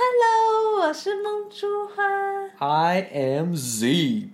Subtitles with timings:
[0.00, 2.04] Hello，我是梦珠花。
[2.58, 4.28] I am Zip，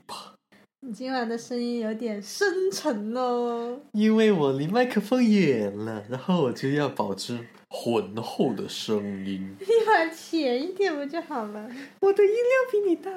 [0.81, 3.81] 你今晚的声音有点深沉哦。
[3.93, 9.57] 因为我离麦克风远了，然后我就要保持浑厚的声音。
[9.59, 11.71] 你把浅一点不就好了？
[12.01, 13.11] 我的音量比你大。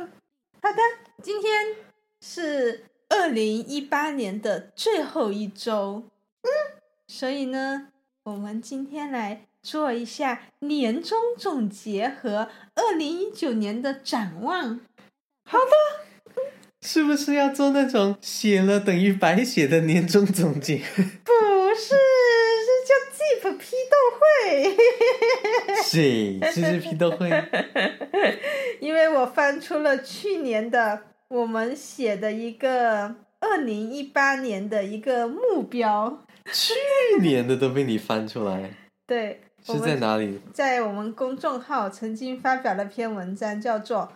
[0.61, 0.77] 好的，
[1.21, 1.75] 今天
[2.21, 6.01] 是二零一八年的最后一周，
[6.43, 6.49] 嗯，
[7.09, 7.89] 所以呢，
[8.23, 14.79] 我们今天来做一下年终总结和二零一九年的展望。
[15.43, 15.71] 好的
[16.81, 20.77] 是不是要做那种写了等于白写的年终总结？
[20.77, 21.33] 不
[21.75, 24.77] 是，是叫 Zip 批斗会。
[25.83, 26.39] 谁？
[26.39, 27.29] 这是批斗会？
[28.79, 36.73] 因为我翻出了去年的我们写的一个二零一八年的一个目标，去
[37.21, 38.71] 年的都被你翻出来，
[39.05, 40.39] 对，我是在哪里？
[40.53, 44.11] 在我们公众号曾经发表了篇文章，叫做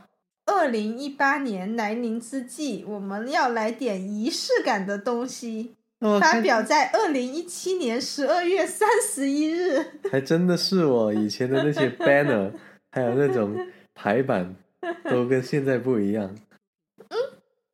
[0.53, 5.75] 《二零一八年来临之际，我们要来点仪式感的东西》，
[6.19, 9.85] 发表在二零一七年十二月三十一日。
[10.11, 12.51] 还真的是我以前的那些 banner，
[12.91, 13.55] 还有那种
[13.93, 14.55] 排版，
[15.03, 16.35] 都跟现在不一样。
[17.09, 17.17] 嗯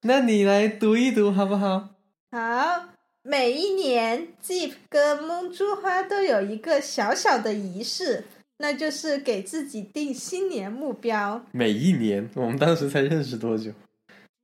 [0.01, 1.89] 那你来读一读好不好？
[2.31, 2.89] 好，
[3.29, 8.23] 每一年 Zip 跟梦珠花都有一个小小的仪式，
[8.59, 11.43] 那就是给自己定新年目标。
[11.51, 13.71] 每一年，我们当时才认识多久？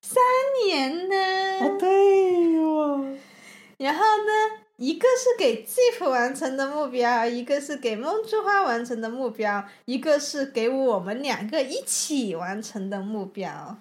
[0.01, 0.21] 三
[0.65, 1.15] 年呢，
[1.65, 3.17] 哦，对哦，
[3.77, 13.77] 然后呢，一个是给 Zip 完成的目标，一个是给梦珠花完成的目标，一个是给我们两个一起完成的目标。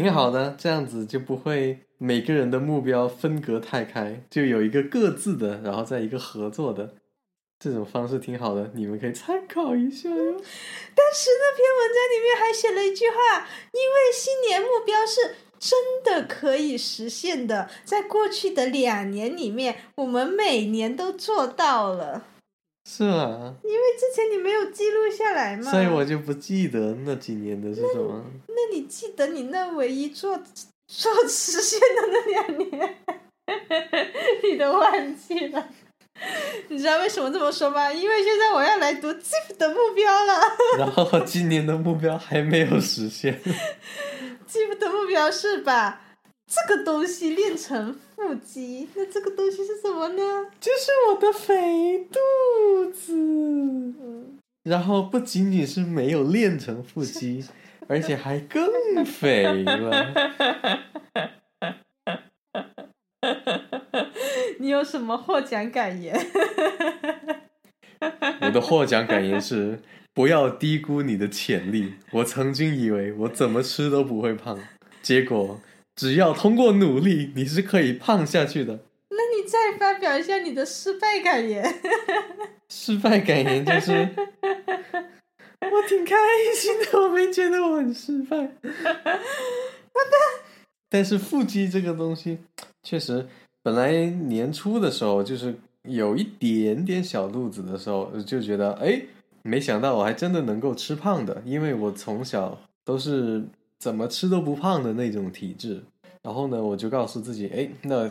[0.00, 6.94] 挺好的，这样子就不会每个人的目标分隔太开，就有一个各自的，然后再一个合作的，
[7.58, 10.16] 这种方式挺好的，你们可以参考一下哟。
[10.96, 22.24] 但是那篇文章里面还写了一句话，因为新年目标是真的可以实现的，在过去的两年里面，我们每年都做到了。
[22.92, 28.24] 是啊，因为之前你没有记录下来嘛，所以我就不记得那几年的是什么。
[28.48, 30.36] 那你记得你那唯一做
[30.88, 32.96] 做实现的那两年，
[34.42, 35.68] 你都忘记了。
[36.68, 37.92] 你知道为什么这么说吗？
[37.92, 40.40] 因为现在我要来读 Zip 的目标了。
[40.78, 43.40] 然后今年的目标还没有实现
[44.48, 46.00] ，Zip 的目标是把
[46.46, 48.88] 这个东西练成腹肌。
[48.94, 50.22] 那这个东西是什么呢？
[50.60, 53.14] 就是我的肥肚子。
[53.14, 57.42] 嗯，然后不仅仅是没有练成腹肌，
[57.88, 60.12] 而且还更肥了。
[64.58, 66.14] 你有什么获奖感言？
[68.42, 69.80] 我的获奖感言是：
[70.12, 71.94] 不要低估你的潜力。
[72.12, 74.58] 我曾经以为我怎么吃都不会胖，
[75.02, 75.60] 结果
[76.00, 78.78] 只要通过努力，你是可以胖下去的。
[79.10, 81.62] 那你再发表一下你的失败感言。
[82.72, 86.16] 失败感言就是，我挺开
[86.56, 88.50] 心的，我没觉得我很失败。
[90.88, 92.38] 但是腹肌这个东西，
[92.82, 93.26] 确实，
[93.62, 99.02] 本来年初的时候就是有一点点小肚子的时候，就觉得，哎，
[99.42, 103.44] 没想到我还真的能够吃胖的，因为我从小都是
[103.78, 105.82] 怎么吃都不胖的那种体质。
[106.22, 108.10] 然后呢，我就告诉自己，哎，那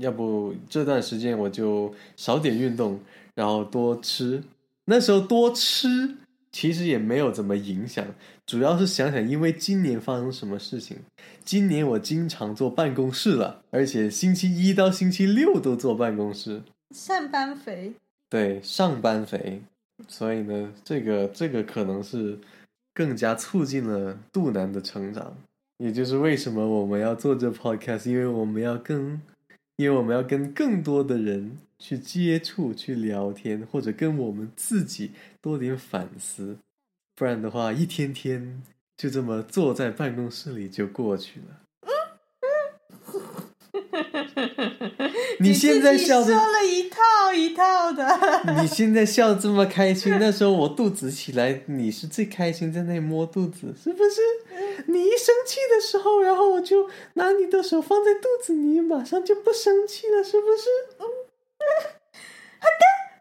[0.00, 2.98] 要不这段时间我就少点运动，
[3.34, 4.42] 然后多吃。
[4.86, 6.16] 那时候多吃
[6.52, 8.04] 其实也没有怎么影响，
[8.46, 10.98] 主要是想想因为今年发生什么事情。
[11.44, 16.62] 今年我经常坐办公室了，而且星期一到星期六都坐办公室。
[16.94, 17.92] 上班肥，
[18.30, 19.60] 对，上班肥，
[20.08, 22.38] 所以呢，这个这个可能是
[22.94, 25.36] 更加促进了肚腩的成长，
[25.84, 29.20] 也就是为什么我们要做这 podcast，因为我们要跟，
[29.76, 35.10] 因为我们要跟更多的人去接触、去聊天，或者跟我们自己
[35.42, 36.56] 多点反思，
[37.14, 38.62] 不然的话，一天天
[38.96, 41.60] 就这么坐在办公室里就过去了。
[45.40, 48.06] 你现在笑的说了一套一套的。
[48.60, 54.20] 你现在笑这么开心，那时候我肚子起来，你是最开心，在那里摸肚子，是不是？
[54.86, 60.68] 你一生气的时候，然后我就拿你的手放在肚子，你马上就不生气了，是不是？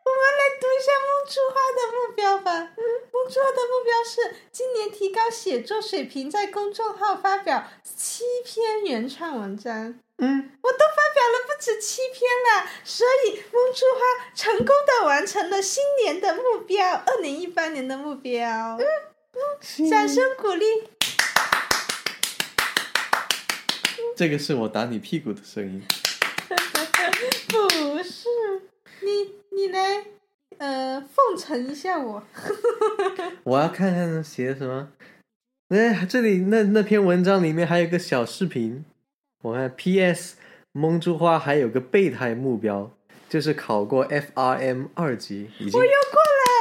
[0.06, 2.52] 我们来读一下梦出花的目标吧。
[2.54, 10.00] 嗯，梦猪花的目标是今年提高写作水平，在公众号发表七篇原创文章。
[10.18, 14.00] 嗯，我都发表了不止七篇了，所以梦珠花
[14.36, 18.78] 成功的完成了新年的目标，二零一八年的目标。
[18.78, 20.66] 嗯，掌声鼓励。
[24.16, 25.84] 这个是我打你屁股的声音。
[27.50, 28.30] 不是，
[29.02, 30.06] 你你来，
[30.58, 32.24] 呃，奉承一下我。
[33.44, 34.90] 我要看看写的什么。
[35.70, 38.86] 哎，这里那那篇文章里面还有个小视频。
[39.42, 40.38] 我看 P.S.
[40.72, 42.92] 蒙珠花还有个备胎目标，
[43.28, 45.80] 就是考过 F.R.M 二级，已经。
[45.80, 46.54] 我又过了，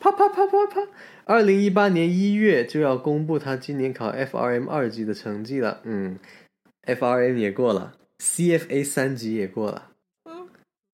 [0.00, 0.90] 啪啪啪啪啪啪啪啪啪。
[1.24, 5.80] 二零一八年一月就要公布他今年考 F.R.M 二级的成绩了。
[5.84, 6.18] 嗯
[6.82, 9.90] ，F.R.M 也过了，C.F.A 三级也过了。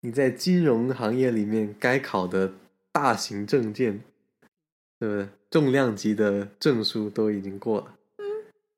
[0.02, 2.52] 嗯，你在金融行业里面该考的
[2.92, 4.02] 大型证件，
[4.98, 5.28] 对不对？
[5.50, 7.94] 重量级的证书都已经过了。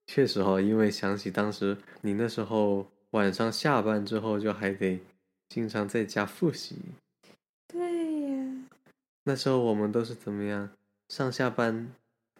[0.06, 5.00] 确实哈，因为想起当时你那时候晚上下班之后，就还得
[5.48, 6.76] 经常在家复习。
[7.66, 7.80] 对
[8.30, 8.44] 呀。
[9.24, 10.70] 那时候我们都是怎么样？
[11.08, 11.90] 上下班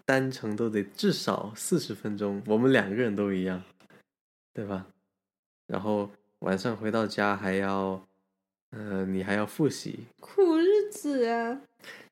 [0.04, 3.62] 单程都得至少四十分钟，我们两个人都一样，
[4.52, 4.86] 对吧？
[5.66, 6.10] 然后
[6.40, 8.06] 晚上回到家还要，
[8.76, 10.00] 呃，你还要复习。
[10.20, 11.60] 苦日子啊！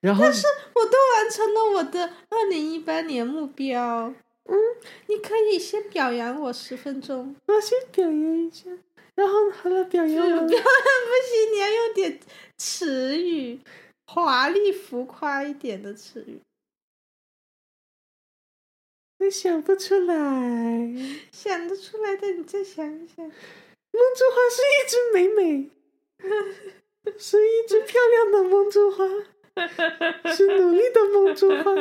[0.00, 4.14] 然后，但是我都完成了我的二零一八年目标。
[4.44, 4.56] 嗯，
[5.06, 7.35] 你可以先表扬我十分钟。
[7.47, 8.70] 我先表扬一下，
[9.14, 10.29] 然后好了，表扬我。
[10.29, 12.20] 表扬不行，你要用点
[12.59, 13.61] 词语，
[14.06, 16.41] 华丽浮夸一点的词语。
[19.19, 20.14] 我想不出来。
[21.32, 23.25] 想得出来的，你再想一想。
[23.25, 25.70] 梦中花是一只美美，
[27.19, 29.05] 是一只漂亮的梦珠花，
[30.35, 31.75] 是努力的梦珠花。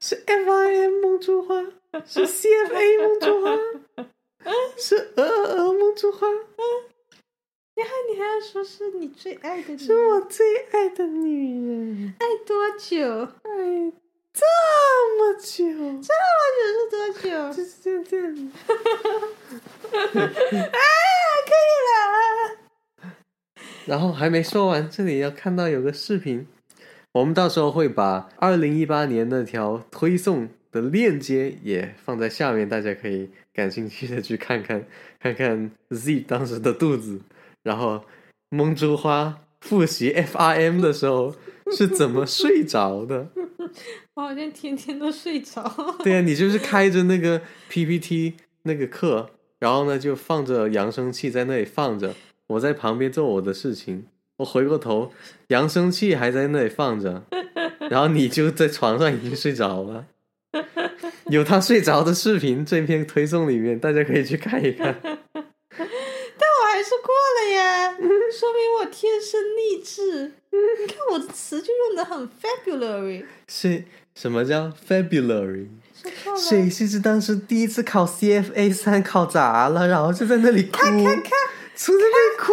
[0.00, 1.60] 是 FIM 梦珠花，
[2.06, 3.56] 是 CFA 梦珠花，
[4.78, 6.26] 是鹅鹅鹅梦珠花。
[6.28, 12.14] 然后你还要说是你最爱的，是我最爱的女人。
[12.18, 13.04] 爱多久？
[13.44, 13.92] 爱
[14.32, 14.44] 这
[15.16, 15.64] 么久？
[16.02, 17.28] 这么久是多久？
[17.52, 18.26] 就是这这样。
[19.92, 20.02] 啊，
[21.46, 21.90] 可以了。
[23.88, 26.46] 然后还没说完，这里要看到有个视频。
[27.12, 34.84] 我们到时候会把二零一八年那条推送的链接也放在下面，大家可以感兴趣的去看看，
[35.18, 37.22] 看看 Z 当时的肚子，
[37.62, 38.04] 然后
[38.50, 41.34] 蒙珠花复习 FRM 的时候
[41.74, 43.28] 是怎么睡着的。
[44.16, 45.62] 我好像天天都睡着。
[46.04, 47.40] 对呀，你就是开着那个
[47.70, 49.30] PPT 那个课，
[49.60, 52.14] 然后呢就放着扬声器在那里放着，
[52.48, 54.06] 我在旁边做我的事情。
[54.38, 55.12] 我回过头，
[55.48, 57.24] 扬声器还在那里放着，
[57.90, 60.06] 然后你就在床上已经睡着了。
[61.26, 64.98] 有他睡着的视频，这篇推送里面大家可以去看一看。
[65.02, 70.32] 但我还是过了呀， 说明我天生丽质。
[70.50, 73.24] 你看我的词就用的很 february。
[73.48, 73.84] 是
[74.14, 75.66] 什么叫错了。
[76.36, 81.32] 谁是当时第一次考 CFA 三考砸了，然后就在那里哭，看看看，
[81.86, 82.52] 在那边哭。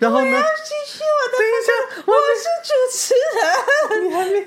[0.00, 0.42] 然后呢？
[0.64, 1.36] 继续我的。
[1.38, 1.70] 等一下，
[2.06, 4.08] 我是主持人。
[4.08, 4.46] 你还没。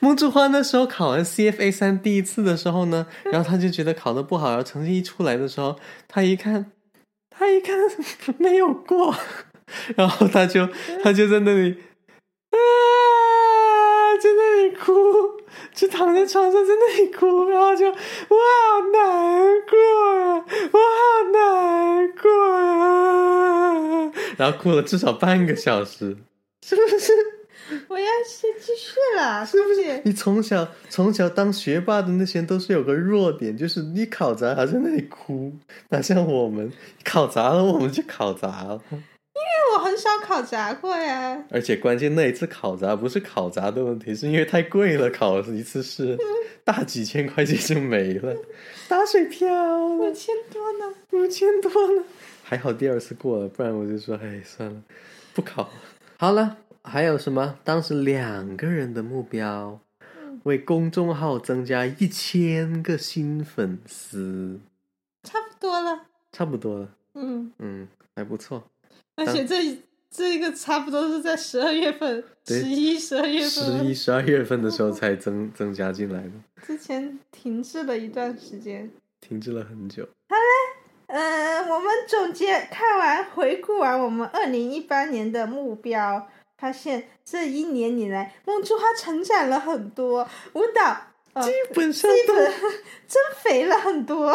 [0.00, 6.72] 梦之花那时候考完 CFA 三第一次的时候呢，然后他就觉得考的不好，然后成绩一出来的时候，他一看，
[7.30, 7.76] 他一看
[8.38, 9.14] 没有过，
[9.94, 10.68] 然后他就
[11.04, 11.76] 他就在那里
[12.50, 12.58] 啊，
[14.20, 14.92] 在那里哭，
[15.78, 17.96] 就躺在床上在那里哭，然后就我好
[18.92, 19.78] 难过，
[20.72, 22.28] 我好难过。
[24.36, 26.16] 然后哭了至少半个小时，
[26.66, 27.12] 是不是？
[27.86, 30.02] 我要先继续了，是不是？
[30.04, 35.52] 你从小从小当学霸的那些人都是有个弱点，就是你考砸还在那里哭，
[35.90, 36.72] 哪像我们
[37.04, 38.82] 考砸了我们就考砸了。
[39.78, 41.44] 很少考砸过呀。
[41.50, 46.16] 而且关键那一次考砸不是考砸的问题，是因为太贵了，考一次试
[46.64, 48.34] 大几千块钱就没了，
[48.88, 52.02] 打水漂了，五千多呢，五千多呢。
[52.42, 54.82] 还好第二次过了，不然我就说，哎，算了，
[55.34, 55.68] 不考。
[56.16, 57.58] 好了，还有什么？
[57.62, 59.78] 当时两个人的目标，
[60.44, 64.58] 为公众号增加一千个新粉丝，
[65.24, 66.88] 差不多了，差不多了。
[67.14, 68.64] 嗯嗯，还不错。
[69.18, 69.76] 而且这
[70.10, 76.30] 这个差不多是在十二月份、十一、十二月份、十一、十二月份的时候才增增加进来的。
[76.66, 80.04] 之前停滞了一段时间，停滞了很久。
[80.28, 80.40] 好嘞。
[81.10, 91.00] 嗯，我们总结看完、回顾完我们二零一八年的目标，发现这一年以来，梦之花成长了很多，舞蹈
[91.32, 92.52] 呃基本上都基本
[93.06, 94.34] 增肥了很多。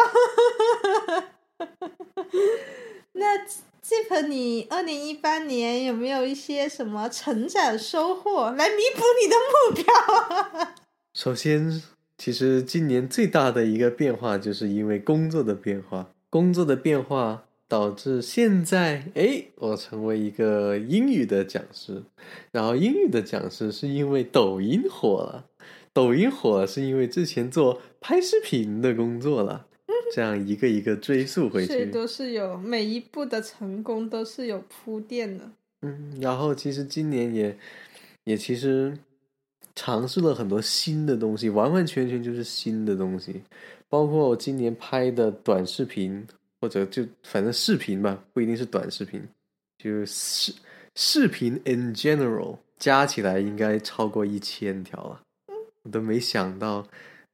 [3.12, 3.38] 那
[3.86, 10.74] 这盆你二零一八年有没有一些什么成长收获来弥补你的目标？
[11.12, 11.82] 首先，
[12.16, 16.08] 其实今年最大的一个变化，就是因为工作的变化。
[16.30, 22.04] 工作的变化导致现在，哎，我成为一个英语的讲师。
[22.52, 25.44] 然后，英语的讲师是因为抖音火了，
[25.92, 29.66] 抖音火了是因为之前做拍视频的工作了。
[30.12, 35.50] 这样一个一个追溯回去，都是有每一步的成功都是有铺垫的。
[35.82, 37.56] 嗯，然后其实今年也
[38.24, 38.96] 也其实
[39.74, 43.42] 尝试了很多新的东西，完完全全就是新的东西，
[43.88, 46.26] 包括我今年拍的短视频，
[46.60, 49.22] 或者就反正视频吧，不一定是短视频，
[49.78, 50.54] 就是视
[50.94, 55.20] 视频 in general 加起来应该超过一千条了，
[55.82, 56.86] 我都没想到，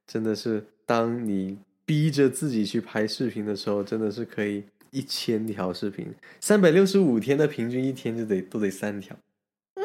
[0.07, 1.57] 真的是当你。
[1.91, 6.07] 逼着自己去拍视频的时候，真的是可以一千条视频，
[6.39, 9.13] 三百六十五天的平均一天就得都得三条，
[9.75, 9.83] 嗯，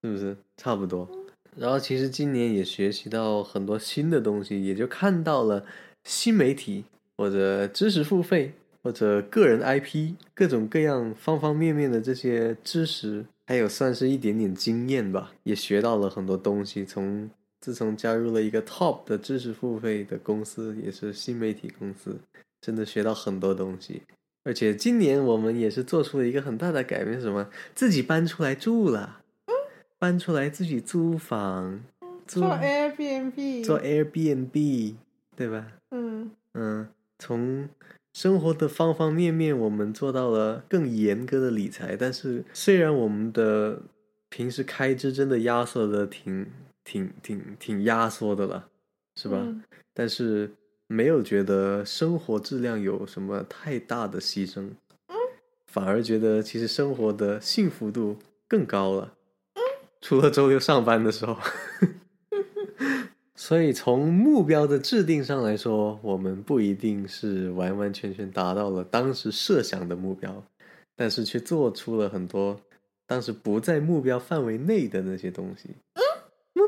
[0.00, 1.06] 是不是差不多？
[1.54, 5.62] 然后其实今年也学习到很多新的东西，也就看到了
[6.04, 6.84] 新媒体
[7.18, 17.28] 或者知识付费或者个人 IP 各种各样方方面面的这些知识，还有算是一点点经验吧，也学到了很多东西，从。
[17.60, 22.18] 自从加入了一个 top 的知识付费的公司，也是新媒体公司，
[22.60, 24.02] 真的学到很多东西。
[24.44, 27.50] 而且今年我们也是做出了一个很大的改变，什么？
[27.74, 29.20] 自己搬出来住了，
[29.98, 31.84] 搬出来自己租房，
[32.26, 34.94] 做 Airbnb，做 Airbnb，
[35.36, 35.66] 对吧？
[35.90, 36.88] 嗯嗯，
[37.18, 37.68] 从
[38.14, 41.94] 生活的方方面面，我们做到了更严格的理财。
[41.94, 43.82] 但是虽然我们的
[44.30, 46.46] 平时开支真的压缩的挺。
[46.84, 48.68] 挺挺挺压缩的了，
[49.16, 49.46] 是吧？
[49.94, 50.50] 但是
[50.86, 54.70] 没有觉得生活质量有什么太大的牺牲，
[55.66, 58.16] 反而觉得其实生活的幸福度
[58.48, 59.14] 更高了。
[60.00, 61.36] 除了周六上班的时候，
[63.36, 70.42] 所以从目标的制定上来说，我们不一定是完完全全达到了当时设想的目标，
[70.96, 72.58] 但是却做出了很多
[73.06, 75.68] 当时不在目标范围内的那些东西。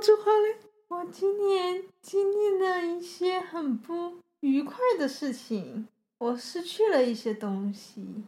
[0.03, 0.57] 梦之花嘞，
[0.89, 5.87] 我今年经历了一些很不愉快的事情，
[6.19, 8.25] 我失去了一些东西，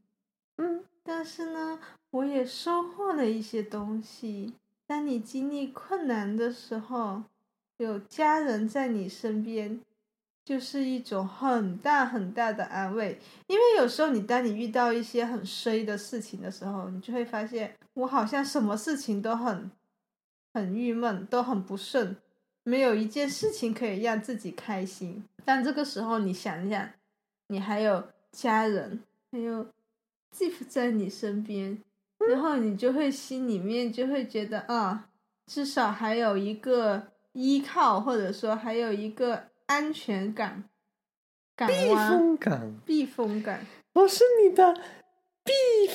[0.58, 1.80] 嗯，但是呢，
[2.12, 4.52] 我也收获了一些东西。
[4.86, 7.24] 当你经历困难的时候，
[7.78, 9.80] 有家人在你身边，
[10.44, 13.18] 就是一种很大很大的安慰。
[13.48, 19.68] 因为有时候你当你遇到一些很衰的事情的时候，你就会发现，我好像什么事情都很。
[20.54, 22.16] 很郁闷，都很不顺，
[22.62, 25.24] 没有一件事情可以让自己开心。
[25.44, 26.88] 但这个时候，你想一想，
[27.48, 29.00] 你还有家人，
[29.32, 29.64] 还有
[30.38, 31.76] i f 在你身边，
[32.28, 35.10] 然后你就会心里面就会觉得啊，
[35.46, 40.62] 至少还有一个依靠，或者说还有一个安全感，
[41.56, 43.58] 避风港，避风港，
[43.94, 44.72] 我是你的
[45.42, 45.52] 避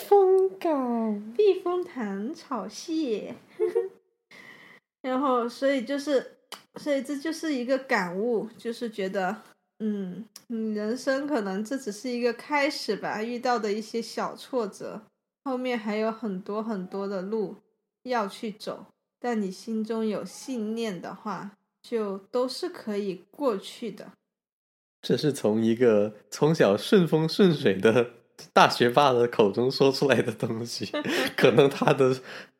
[0.07, 3.35] 风港，避风塘炒蟹。
[5.01, 6.37] 然后，所以就是，
[6.75, 9.35] 所以这就是一个感悟，就是觉得，
[9.79, 15.01] 嗯，你人生可能这只是一个开始吧，遇到的一些小挫折，
[15.45, 17.55] 后面还有很多很多的路
[18.03, 18.87] 要去走，
[19.19, 21.51] 但你心中有信念的话，
[21.81, 24.11] 就都是可以过去的。
[25.01, 28.11] 这是从一个从小顺风顺水的
[28.51, 30.91] 大学霸的口中说出来的东西，
[31.37, 32.19] 可能他的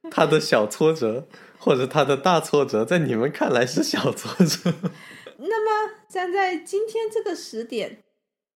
[0.09, 1.27] 他的小挫折。
[1.61, 4.73] 或者他的大挫折，在你们看来是小挫折。
[5.37, 7.97] 那么站在今天这个时点，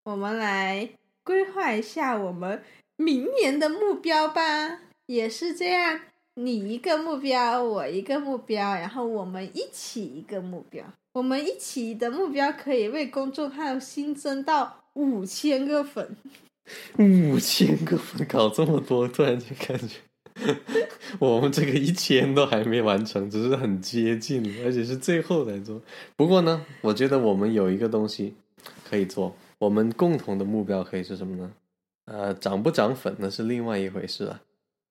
[0.05, 0.89] 我们来
[1.23, 2.63] 规划一下我们
[2.95, 4.79] 明年的目标吧。
[5.05, 5.99] 也是这样，
[6.35, 10.85] 你一个目标，我一个目标，然后我们一起一个目标。
[11.11, 16.15] 我们一起的目标可以为公众号新增到五千个粉。
[16.97, 19.97] 五千个粉，搞这么多，突然间感觉。
[21.19, 25.81] 我们这个一千都还没完成，只是很接近，而且是最后来做。
[26.15, 28.33] 不过呢，我觉得我们有一个东西
[28.89, 31.51] 可以做，我们共同的目标可以是什么呢？
[32.05, 34.41] 呃，涨不涨粉那是另外一回事了。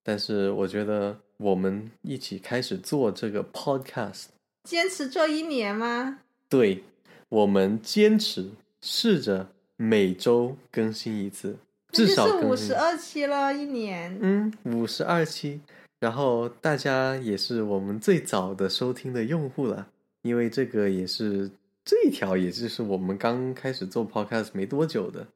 [0.05, 4.27] 但是我觉得我们一起开始做这个 podcast，
[4.65, 6.19] 坚持做一年吗？
[6.49, 6.83] 对，
[7.29, 11.57] 我们坚持试着每周更新一次。
[11.93, 14.19] 至少五十二期了，一年。
[14.21, 15.61] 嗯，五十二期，
[16.01, 19.87] 然后大家也是我们最早的收听的用户了，
[20.23, 21.51] 因为这个也是
[21.85, 25.27] 这一条，也就是我们刚开始做 podcast 没多久的，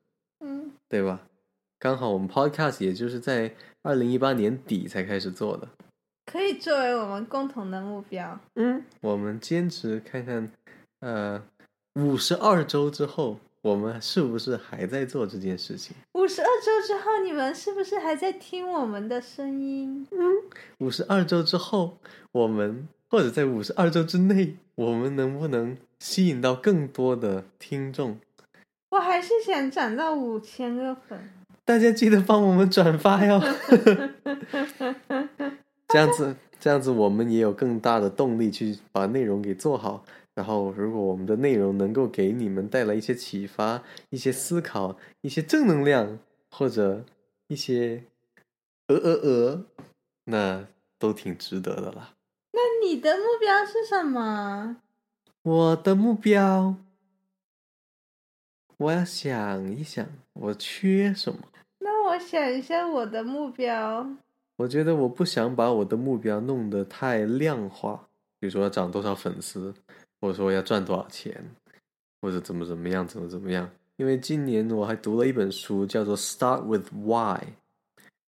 [0.40, 1.20] 嗯，对吧？
[1.78, 5.68] 刚好我们 podcast 也就是在二零一八年底才开始做的。
[6.24, 8.40] 可以作为我们共同的目标。
[8.54, 10.50] 嗯，我们坚持看看，
[11.00, 11.40] 呃，
[11.94, 15.96] 五十二周之后，我们是不是还在做这件事情？
[16.12, 20.06] 五十二周之后，你们是不是还在听我们的声音？
[20.12, 20.18] 嗯
[20.78, 21.98] 五十二周之后，
[22.30, 28.20] 我们或者在五十二周之内，我们能不能吸引到更多的听众？
[28.90, 31.18] 我还是想涨到五千个粉。
[31.64, 33.42] 大家记得帮我们转发哟，
[35.90, 40.04] 这样子，这样子我们也有更大的动力去把内容给做好。
[40.36, 46.18] 然后，如果我们的内容能够给你们带来一些启发、一些思考、一些正能量，
[46.50, 47.06] 或者
[47.48, 48.04] 一些
[48.88, 49.64] 呃呃呃，
[50.24, 50.66] 那
[50.98, 52.12] 都挺值得的啦。
[52.52, 54.76] 那你的目标是什么？
[55.40, 56.76] 我的目标，
[58.76, 61.38] 我要想一想，我缺什么。
[61.78, 64.06] 那我想一下我的目标。
[64.56, 69.74] 我觉得我不想把我的目标弄得太量化，比如说要涨多少粉丝，
[70.26, 71.40] 或者说要赚多少钱，
[72.20, 73.70] 或者怎么怎么样，怎么怎么样。
[73.96, 77.38] 因为今年我还读了一本书，叫做《Start with Why》，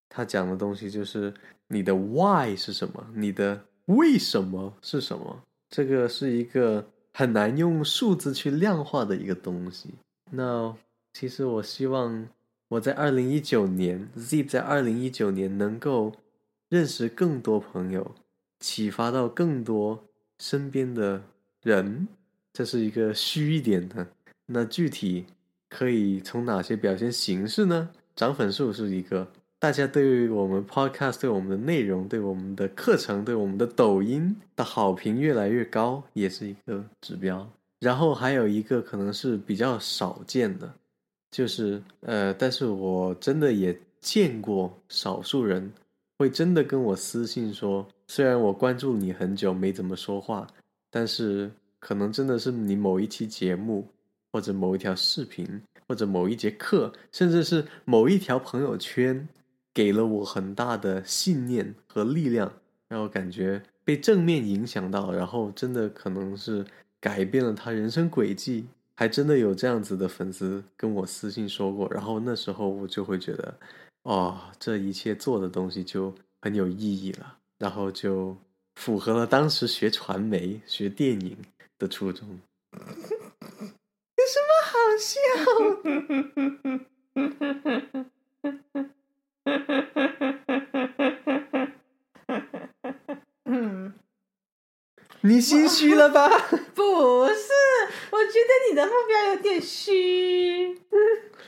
[0.08, 1.34] 它讲的东西就是
[1.70, 5.42] 你的 Why 是什么，你的为什么是什么。
[5.70, 9.96] 这个是一个很难用数字去量化的一个东西。
[10.30, 10.75] 那
[11.13, 12.27] 其实我希望。
[12.70, 16.12] 我在二零一九年，Z 在二零一九年能够
[16.68, 18.13] 认识更多朋友，
[18.60, 20.04] 启发到更多
[20.38, 21.24] 身边的
[21.64, 22.08] 人，
[22.54, 24.08] 这是一个虚一点的。
[24.46, 25.26] 那具体
[25.70, 27.90] 可以从哪些表现形式呢？
[28.16, 29.28] 涨粉数是一个，
[29.60, 37.48] 大家对于我们 Podcast、对我们的内容、对我们的课程、对我们的抖音的好评越来越高，也是一个指标。
[37.80, 40.74] 然后还有一个可能是比较少见的。
[41.30, 45.72] 就是呃，但是我真的也见过少数人
[46.18, 50.48] 会真的跟我私信说，虽然我关注你很久没怎么说话，
[50.98, 53.88] 但是可能真的是你某一期节目，
[54.32, 59.29] 或者某一条视频，或者某一节课，甚至是某一条朋友圈，
[59.75, 62.51] 给了我很大的信念和力量，
[62.88, 66.66] 让我感觉被正面影响到，然后真的可能是
[67.00, 68.66] 改变了他人生轨迹。
[68.96, 73.53] 还真的有这样子的粉丝跟我私信说过，然后那时候我就会觉得，
[74.01, 78.36] 哦，这一切做的东西就很有意义了，然后就
[78.77, 81.35] 符合了当时学传媒、学电影
[81.79, 82.40] 的初衷。
[82.77, 85.09] 有什么好笑？
[93.46, 93.94] 嗯。
[95.22, 96.29] 你心虚了吧？
[96.75, 97.51] 不是，
[98.11, 100.74] 我觉得你的目标有点虚。
[100.92, 100.98] 嗯，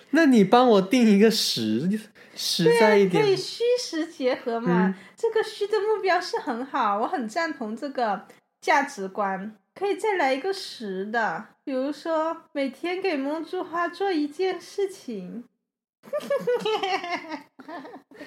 [0.09, 1.87] 那你帮我定一个实
[2.35, 3.63] 实在一点，可以虚
[3.99, 4.95] 实结合嘛？
[5.15, 8.25] 这个虚的目标是很好，我很赞同这个
[8.61, 9.55] 价值观。
[9.75, 15.45] 可以再来一个实的，比如说每天给梦珠花做一件事情。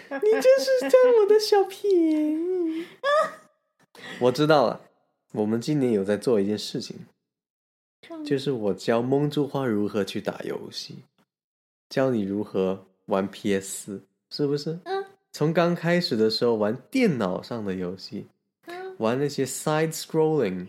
[0.09, 2.87] 你这是占我的小便宜。
[4.21, 4.81] 我知道了。
[5.33, 6.97] 我们今年有在做一件事情，
[8.25, 10.99] 就是我教蒙珠花如何去打游戏，
[11.89, 14.79] 教你如何玩 PS，是不是？
[14.85, 15.02] 嗯。
[15.33, 18.27] 从刚开始的时候玩电脑上的游戏，
[18.99, 20.67] 玩那些 side scrolling，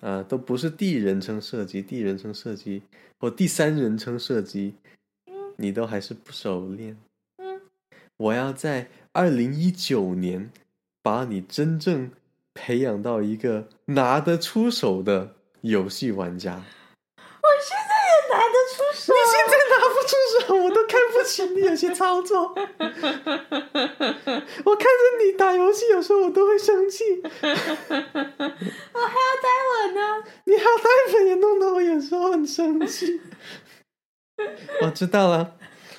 [0.00, 2.82] 啊，都不是第一人称射击，第一人称射击
[3.18, 4.74] 或第三人称射击，
[5.56, 6.96] 你都还是不熟练。
[7.38, 7.60] 嗯。
[8.16, 10.50] 我要在二零一九年
[11.02, 12.10] 把你真正。
[12.52, 19.14] 培养到一个拿得出手的游戏玩家，我现在也拿得出手。
[19.14, 20.12] 你现在拿不出
[20.48, 20.99] 手，我都看
[21.30, 22.48] 不起你有些操作。
[22.48, 22.84] 我看
[24.84, 27.04] 着你打游戏，有时候我都会生气。
[27.22, 33.20] 我还要待稳呢，你还要待稳，也弄得我有时候很生气。
[34.82, 35.54] 我知道了，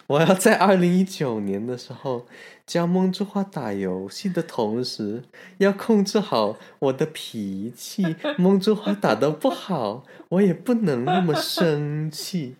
[0.07, 2.27] 我要在二零一九年的时候。
[2.67, 5.23] 教梦之花打游戏的同时，
[5.57, 8.15] 要控制好我的脾气。
[8.37, 12.55] 梦之花打的不好，我也不能那么生气。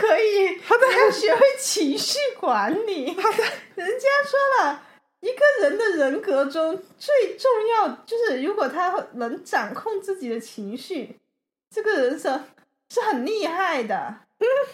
[0.00, 0.58] 可以。
[0.62, 3.04] 好的，要学会情绪管理。
[3.74, 4.82] 人家说了
[5.20, 11.16] 一个人的人格中最重要就是，如果他能掌控自己的情绪，
[11.74, 12.22] 这个人是
[12.88, 14.20] 是很厉害的。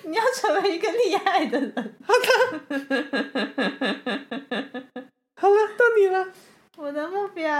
[0.03, 1.95] 你要成为一个厉害的人。
[2.05, 2.27] 好的，
[5.37, 6.33] 好好了，到你了。
[6.77, 7.51] 我的目标，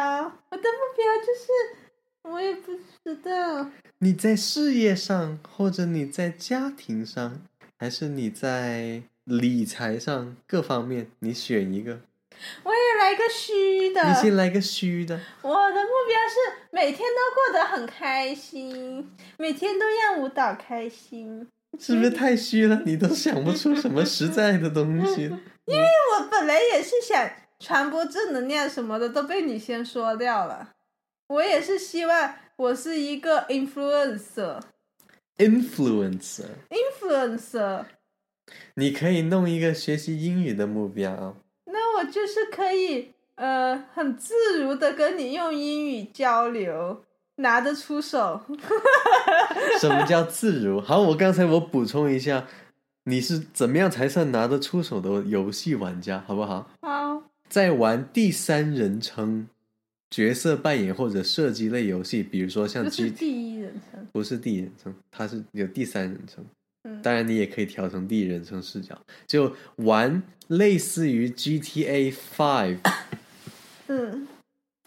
[0.51, 1.47] 我的目标就是，
[2.23, 2.73] 我也不
[3.03, 3.71] 知道。
[4.01, 7.41] 你在事业上，或者你在家庭上，
[7.79, 12.01] 还是你在理财上各方面，你选一个。
[12.65, 14.03] 我也来个虚的。
[14.09, 15.19] 你先来个虚的。
[15.43, 19.09] 我的目标是每天都过得很开心，
[19.39, 21.47] 每天都让舞蹈开心。
[21.79, 22.83] 是不是太虚了？
[22.85, 25.25] 你都想不出什么实在的东西。
[25.67, 30.71] 因为我本来也是想传播正能量什么的，都被你先说掉了。
[31.29, 34.61] 我也是希望我是一个 influencer。
[35.39, 36.47] influencer。
[36.71, 37.85] influencer。
[38.75, 41.37] 你可以弄一个学习英语的目标。
[41.67, 47.03] 那我就是可以呃很自如的跟你用英语交流，
[47.37, 48.43] 拿得出手。
[49.81, 50.81] 什么叫自如？
[50.81, 52.47] 好，我刚才我补充一下，
[53.05, 56.69] 你是怎么样才算拿得出手的游戏玩家，好不好？
[56.83, 59.49] 好，在玩第三人称
[60.11, 63.54] 角色扮演或者射击类游戏，比如说像不 G 是第一人称。
[64.15, 66.45] 不是第一人称，它是有第三人称。
[66.85, 67.03] 嗯。
[67.03, 68.97] 当然，你也可以调成第一人称视角，
[69.27, 72.79] 就玩类似于 GTA Five
[73.89, 74.29] 嗯。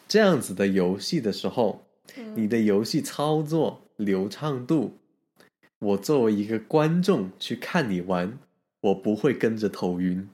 [0.08, 1.86] 这样子的游戏的时候，
[2.16, 2.34] 嗯。
[2.38, 4.98] 你的游戏操作流畅度，
[5.80, 8.40] 我作为一个观众去看你玩，
[8.80, 10.30] 我不会跟着头晕，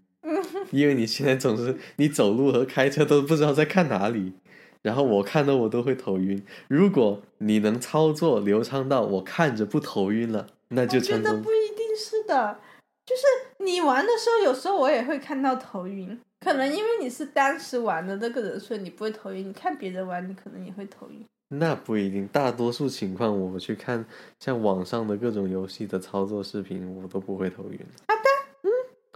[0.70, 4.34] 因为你现在总是你走路和开车都不知道在看哪里，
[4.84, 6.46] 然后我看到我都会头晕。
[6.68, 11.50] 如果你能操作流畅到我看着不头晕了，那就我觉成功得不。
[11.52, 12.60] 一定是的，
[13.06, 13.22] 就是
[13.64, 19.48] 你玩的时候，有时候我也会看到头晕，可能因为你是当时玩的那个人，所以你不会头晕。
[19.48, 21.26] 你看别人玩，你可能也会头晕。
[21.50, 24.04] 那不一定，大多数情况我去看
[24.40, 27.80] 像网上的各种游戏的操作视频，我都不会头晕。
[28.08, 28.30] 好的，
[28.64, 28.70] 嗯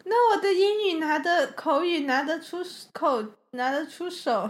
[0.06, 2.58] 那我的英语拿的口语拿得出
[2.94, 4.50] 口，拿得出手，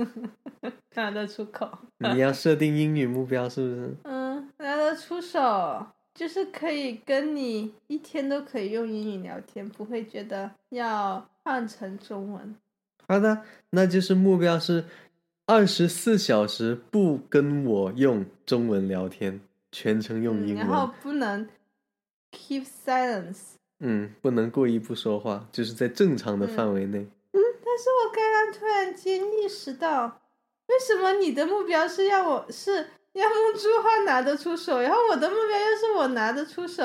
[0.94, 3.94] 拿得出口，你要设定英语目标是不是？
[4.04, 12.54] 嗯，拿得出手，就是可以跟你一天都可以用英语聊天，不会觉得要换成中文。
[13.08, 14.84] 好的，那就是目标是
[15.46, 19.40] 二十四小时不跟我用中文聊天，
[19.72, 20.90] 全程用嗯，英然后。
[21.02, 21.48] 不能
[22.30, 23.54] keep silence。
[23.80, 27.00] 嗯，不能故意不说话，就是在正常的范围内。
[27.00, 27.08] 嗯
[27.64, 30.20] 但是我刚刚突然间意识到，
[30.68, 32.72] 为什么你的目标是要我是
[33.14, 36.82] 要梦珠花拿得出手，然后我的目标又是我拿得出手，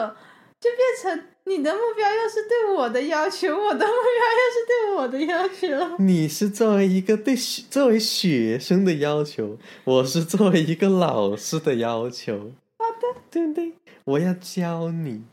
[0.59, 5.97] 就变成你的目标又是对我的要求，我的目标又是对我的要求。
[6.03, 12.51] 你是作为一个对学作为学生的要求，我是作为一个老师的要求。
[12.77, 13.73] 好的，对不对？
[14.03, 15.23] 我要教你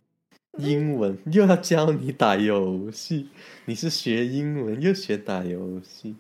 [0.59, 3.29] 英文，又要教你打游戏。
[3.65, 6.15] 你是学英文又学打游戏，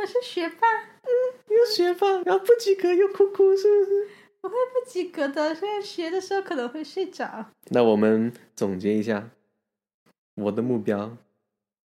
[0.00, 0.68] 我是学霸，
[1.02, 1.10] 嗯
[1.48, 4.08] 又学霸，然后不及格又哭哭，是不是？
[4.40, 7.46] 不会不及格的，虽然学的时候可能会睡着。
[7.70, 9.30] 那我们总结一下，
[10.36, 11.16] 我的目标，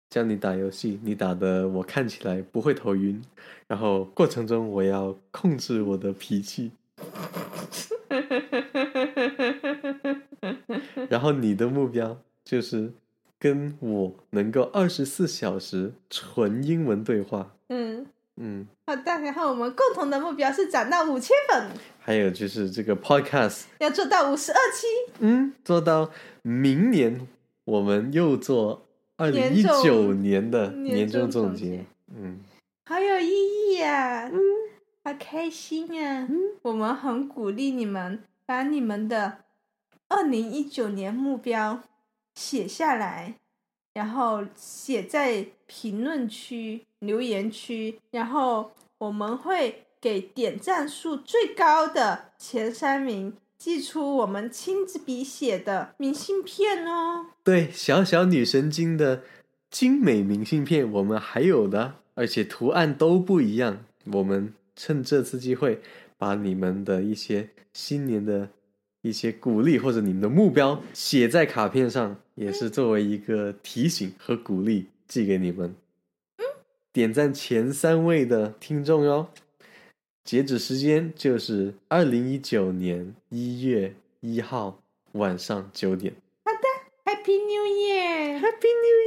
[0.09, 3.23] 教你打游戏，你打的我看起来不会头晕，
[3.67, 6.73] 然后过程中我要控制我的脾气，
[11.09, 12.91] 然后你的目标就是
[13.39, 18.05] 跟我能够二十四小时纯英文对话，嗯，
[18.35, 19.03] 嗯，好的。
[19.03, 24.87] 然后我们共同的目标是涨到五千粉，还有就是这个 podcast，要做到五十二期。
[25.19, 26.11] 嗯，做到
[26.43, 27.27] 明年
[27.65, 28.85] 我们又做
[29.17, 31.77] 二零一九年的年年终终总总结。
[31.77, 32.39] 结，嗯，
[32.85, 34.39] 好有意义呀、嗯，
[35.03, 36.27] 好开心啊！
[36.29, 39.37] 嗯，我们很鼓励你们把你们的
[40.09, 41.81] 二零一九年目标
[42.35, 43.35] 写下来，
[43.93, 57.25] 然后写在评论区、留言区，然后我们会给点赞数最高的前三名寄出我们亲自笔写的明信片哦。
[57.43, 59.23] 对，小小女神经的
[59.71, 63.83] 精美明信片我们还有的，而且图案都不一样。
[64.11, 65.81] 我们趁这次机会，
[66.19, 68.49] 把你们的一些新年的
[69.01, 75.75] 一些鼓励或者你们的目标写在卡片上，也是作为一个提醒和鼓励寄给你们。
[76.91, 79.27] 点赞前三位的听众哟，
[80.23, 84.79] 截止时间就是二零一九年一月一号
[85.11, 86.15] 晚上九点。
[86.43, 86.67] 好的
[87.05, 88.97] Happy New Year！Happy New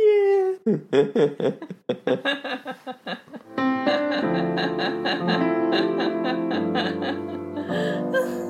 [8.30, 8.42] Year！